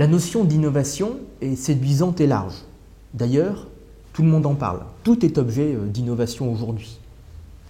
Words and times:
La 0.00 0.06
notion 0.06 0.44
d'innovation 0.44 1.18
est 1.42 1.56
séduisante 1.56 2.22
et 2.22 2.26
large. 2.26 2.64
D'ailleurs, 3.12 3.66
tout 4.14 4.22
le 4.22 4.28
monde 4.28 4.46
en 4.46 4.54
parle. 4.54 4.80
Tout 5.04 5.26
est 5.26 5.36
objet 5.36 5.74
euh, 5.74 5.88
d'innovation 5.88 6.50
aujourd'hui. 6.50 6.98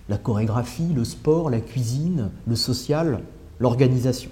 La 0.08 0.16
chorégraphie, 0.16 0.92
le 0.94 1.04
sport, 1.04 1.50
la 1.50 1.58
cuisine, 1.58 2.30
le 2.46 2.54
social, 2.54 3.22
l'organisation. 3.58 4.30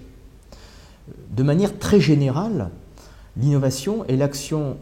De 1.35 1.43
manière 1.43 1.77
très 1.77 2.01
générale, 2.01 2.71
l'innovation 3.37 4.05
est 4.05 4.15
l'action 4.15 4.77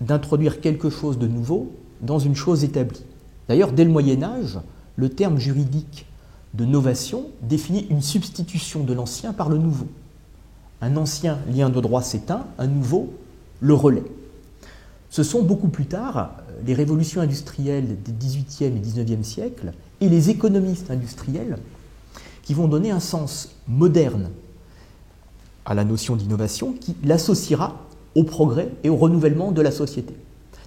d'introduire 0.00 0.62
quelque 0.62 0.88
chose 0.88 1.18
de 1.18 1.28
nouveau 1.28 1.70
dans 2.00 2.18
une 2.18 2.34
chose 2.34 2.64
établie. 2.64 3.04
D'ailleurs, 3.46 3.72
dès 3.72 3.84
le 3.84 3.90
Moyen 3.90 4.22
Âge, 4.22 4.58
le 4.96 5.10
terme 5.10 5.36
juridique 5.36 6.06
de 6.54 6.64
novation 6.64 7.26
définit 7.42 7.86
une 7.90 8.00
substitution 8.00 8.84
de 8.84 8.94
l'ancien 8.94 9.34
par 9.34 9.50
le 9.50 9.58
nouveau. 9.58 9.88
Un 10.80 10.96
ancien 10.96 11.38
lien 11.52 11.70
de 11.70 11.80
droit 11.80 12.02
s'éteint, 12.02 12.46
un 12.58 12.66
nouveau 12.66 13.12
le 13.60 13.74
relais. 13.74 14.04
Ce 15.10 15.22
sont 15.22 15.42
beaucoup 15.42 15.68
plus 15.68 15.86
tard 15.86 16.38
les 16.66 16.74
révolutions 16.74 17.20
industrielles 17.20 17.96
des 18.02 18.12
XVIIIe 18.12 18.76
et 18.76 18.80
XIXe 18.80 19.26
siècles 19.26 19.72
et 20.00 20.08
les 20.08 20.30
économistes 20.30 20.90
industriels 20.90 21.58
qui 22.42 22.54
vont 22.54 22.68
donner 22.68 22.90
un 22.90 23.00
sens 23.00 23.56
moderne 23.68 24.30
à 25.64 25.74
la 25.74 25.84
notion 25.84 26.16
d'innovation 26.16 26.72
qui 26.72 26.94
l'associera 27.04 27.86
au 28.14 28.24
progrès 28.24 28.70
et 28.82 28.90
au 28.90 28.96
renouvellement 28.96 29.50
de 29.50 29.62
la 29.62 29.70
société. 29.70 30.14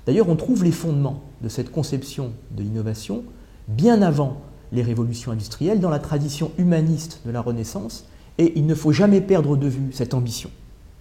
D'ailleurs, 0.05 0.29
on 0.29 0.35
trouve 0.35 0.63
les 0.63 0.71
fondements 0.71 1.21
de 1.41 1.49
cette 1.49 1.71
conception 1.71 2.31
de 2.51 2.63
l'innovation 2.63 3.23
bien 3.67 4.01
avant 4.01 4.41
les 4.71 4.81
révolutions 4.81 5.31
industrielles 5.31 5.79
dans 5.79 5.89
la 5.89 5.99
tradition 5.99 6.51
humaniste 6.57 7.21
de 7.25 7.31
la 7.31 7.41
Renaissance, 7.41 8.05
et 8.37 8.53
il 8.57 8.65
ne 8.65 8.75
faut 8.75 8.91
jamais 8.91 9.21
perdre 9.21 9.55
de 9.57 9.67
vue 9.67 9.91
cette 9.91 10.13
ambition 10.13 10.49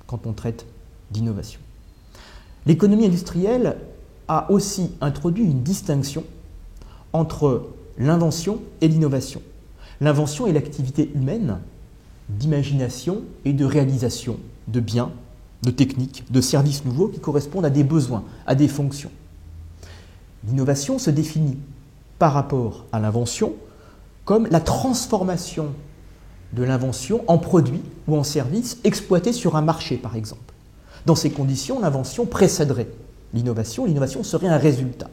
quand 0.06 0.26
on 0.26 0.32
traite 0.32 0.66
d'innovation. 1.10 1.60
L'économie 2.66 3.06
industrielle 3.06 3.76
a 4.28 4.50
aussi 4.50 4.90
introduit 5.00 5.44
une 5.44 5.62
distinction 5.62 6.24
entre 7.12 7.68
l'invention 7.98 8.60
et 8.80 8.88
l'innovation. 8.88 9.40
L'invention 10.00 10.46
est 10.46 10.52
l'activité 10.52 11.10
humaine 11.14 11.58
d'imagination 12.28 13.22
et 13.44 13.52
de 13.52 13.64
réalisation 13.64 14.38
de 14.68 14.80
biens, 14.80 15.12
de 15.62 15.70
techniques, 15.70 16.24
de 16.30 16.40
services 16.40 16.84
nouveaux 16.84 17.08
qui 17.08 17.20
correspondent 17.20 17.64
à 17.64 17.70
des 17.70 17.84
besoins, 17.84 18.24
à 18.46 18.54
des 18.54 18.68
fonctions. 18.68 19.10
L'innovation 20.46 20.98
se 20.98 21.10
définit 21.10 21.56
par 22.18 22.32
rapport 22.32 22.84
à 22.92 23.00
l'invention 23.00 23.54
comme 24.24 24.48
la 24.50 24.60
transformation 24.60 25.68
de 26.56 26.64
l'invention 26.64 27.22
en 27.28 27.38
produit 27.38 27.82
ou 28.08 28.16
en 28.16 28.24
service 28.24 28.78
exploité 28.82 29.32
sur 29.32 29.56
un 29.56 29.62
marché, 29.62 29.96
par 29.96 30.16
exemple. 30.16 30.54
Dans 31.04 31.14
ces 31.14 31.30
conditions, 31.30 31.80
l'invention 31.80 32.26
précéderait 32.26 32.88
l'innovation, 33.34 33.84
l'innovation 33.84 34.24
serait 34.24 34.48
un 34.48 34.56
résultat. 34.56 35.10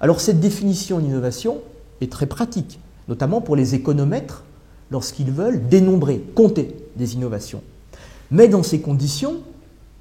Alors 0.00 0.20
cette 0.20 0.40
définition 0.40 0.98
d'innovation 0.98 1.58
est 2.00 2.10
très 2.10 2.26
pratique, 2.26 2.80
notamment 3.08 3.40
pour 3.40 3.54
les 3.56 3.74
économètres 3.74 4.44
lorsqu'ils 4.90 5.30
veulent 5.30 5.68
dénombrer, 5.68 6.20
compter 6.34 6.74
des 6.96 7.14
innovations. 7.14 7.62
Mais 8.30 8.48
dans 8.48 8.62
ces 8.62 8.80
conditions, 8.80 9.36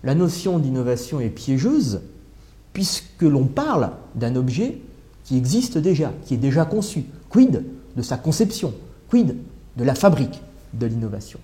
la 0.03 0.15
notion 0.15 0.57
d'innovation 0.57 1.19
est 1.19 1.29
piégeuse 1.29 2.01
puisque 2.73 3.21
l'on 3.21 3.45
parle 3.45 3.91
d'un 4.15 4.35
objet 4.35 4.79
qui 5.25 5.37
existe 5.37 5.77
déjà, 5.77 6.11
qui 6.25 6.33
est 6.33 6.37
déjà 6.37 6.65
conçu. 6.65 7.05
Quid 7.29 7.63
de 7.95 8.01
sa 8.01 8.17
conception? 8.17 8.73
Quid 9.09 9.35
de 9.79 9.83
la 9.85 9.95
fabrique 9.95 10.41
de 10.73 10.85
l'innovation 10.85 11.39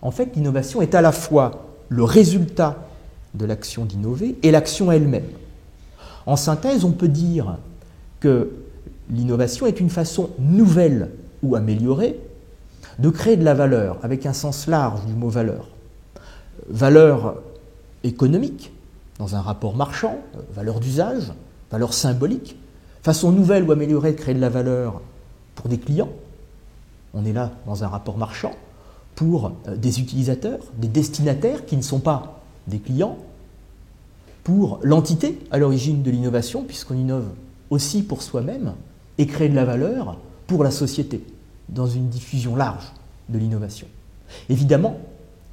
En 0.00 0.12
fait, 0.12 0.36
l'innovation 0.36 0.80
est 0.80 0.94
à 0.94 1.02
la 1.02 1.12
fois 1.12 1.66
le 1.88 2.04
résultat 2.04 2.76
de 3.34 3.44
l'action 3.44 3.84
d'innover 3.84 4.36
et 4.42 4.50
l'action 4.52 4.92
elle-même. 4.92 5.26
En 6.24 6.36
synthèse, 6.36 6.84
on 6.84 6.92
peut 6.92 7.08
dire 7.08 7.58
que 8.20 8.50
l'innovation 9.10 9.66
est 9.66 9.80
une 9.80 9.90
façon 9.90 10.30
nouvelle 10.38 11.10
ou 11.42 11.56
améliorée 11.56 12.18
de 13.00 13.10
créer 13.10 13.36
de 13.36 13.44
la 13.44 13.54
valeur, 13.54 13.98
avec 14.02 14.24
un 14.24 14.32
sens 14.32 14.68
large 14.68 15.04
du 15.06 15.12
mot 15.12 15.28
valeur. 15.28 15.68
Valeur 16.68 17.42
économique, 18.04 18.72
dans 19.18 19.34
un 19.34 19.40
rapport 19.40 19.76
marchand, 19.76 20.18
valeur 20.54 20.78
d'usage, 20.78 21.32
valeur 21.72 21.92
symbolique, 21.92 22.56
façon 23.02 23.32
nouvelle 23.32 23.64
ou 23.64 23.72
améliorée 23.72 24.12
de 24.12 24.16
créer 24.16 24.34
de 24.34 24.40
la 24.40 24.48
valeur 24.48 25.02
pour 25.56 25.68
des 25.68 25.78
clients. 25.78 26.12
On 27.14 27.24
est 27.24 27.32
là 27.32 27.52
dans 27.66 27.84
un 27.84 27.88
rapport 27.88 28.18
marchand 28.18 28.52
pour 29.14 29.52
euh, 29.68 29.76
des 29.76 30.00
utilisateurs, 30.00 30.60
des 30.76 30.88
destinataires 30.88 31.64
qui 31.64 31.76
ne 31.76 31.82
sont 31.82 32.00
pas 32.00 32.42
des 32.66 32.78
clients, 32.78 33.18
pour 34.42 34.78
l'entité 34.82 35.38
à 35.50 35.58
l'origine 35.58 36.02
de 36.02 36.10
l'innovation, 36.10 36.64
puisqu'on 36.64 36.94
innove 36.94 37.28
aussi 37.70 38.02
pour 38.02 38.22
soi-même, 38.22 38.74
et 39.16 39.26
créer 39.26 39.48
de 39.48 39.54
la 39.54 39.64
valeur 39.64 40.18
pour 40.46 40.64
la 40.64 40.70
société, 40.70 41.24
dans 41.68 41.86
une 41.86 42.08
diffusion 42.08 42.56
large 42.56 42.92
de 43.28 43.38
l'innovation. 43.38 43.86
Évidemment, 44.50 44.98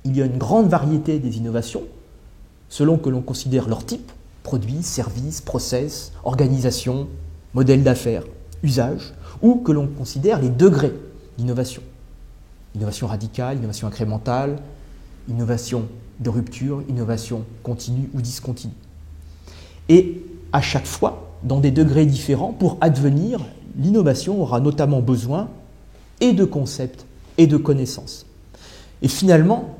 il 0.03 0.17
y 0.17 0.21
a 0.21 0.25
une 0.25 0.37
grande 0.37 0.67
variété 0.67 1.19
des 1.19 1.37
innovations, 1.37 1.83
selon 2.69 2.97
que 2.97 3.09
l'on 3.09 3.21
considère 3.21 3.69
leur 3.69 3.85
type, 3.85 4.11
produits, 4.43 4.83
services, 4.83 5.41
process, 5.41 6.11
organisation, 6.23 7.07
modèle 7.53 7.83
d'affaires, 7.83 8.23
usage, 8.63 9.13
ou 9.41 9.55
que 9.55 9.71
l'on 9.71 9.87
considère 9.87 10.41
les 10.41 10.49
degrés 10.49 10.93
d'innovation. 11.37 11.81
Innovation 12.75 13.07
radicale, 13.07 13.57
innovation 13.57 13.87
incrémentale, 13.87 14.57
innovation 15.27 15.87
de 16.19 16.29
rupture, 16.29 16.83
innovation 16.87 17.43
continue 17.63 18.09
ou 18.13 18.21
discontinue. 18.21 18.73
Et 19.89 20.23
à 20.53 20.61
chaque 20.61 20.85
fois, 20.85 21.31
dans 21.43 21.59
des 21.59 21.71
degrés 21.71 22.05
différents, 22.05 22.53
pour 22.53 22.77
advenir, 22.81 23.41
l'innovation 23.77 24.41
aura 24.41 24.59
notamment 24.59 25.01
besoin 25.01 25.49
et 26.19 26.33
de 26.33 26.45
concepts 26.45 27.05
et 27.37 27.47
de 27.47 27.57
connaissances. 27.57 28.25
Et 29.01 29.07
finalement, 29.07 29.77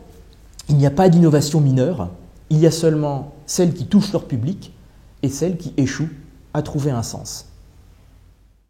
il 0.69 0.77
n'y 0.77 0.85
a 0.85 0.91
pas 0.91 1.09
d'innovation 1.09 1.61
mineure, 1.61 2.09
il 2.49 2.57
y 2.57 2.67
a 2.67 2.71
seulement 2.71 3.33
celles 3.45 3.73
qui 3.73 3.85
touchent 3.85 4.11
leur 4.11 4.25
public 4.25 4.73
et 5.21 5.29
celles 5.29 5.57
qui 5.57 5.73
échouent 5.77 6.09
à 6.53 6.61
trouver 6.61 6.91
un 6.91 7.03
sens. 7.03 7.50